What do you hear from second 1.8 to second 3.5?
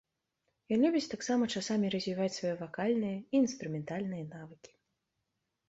развіваць свае вакальныя і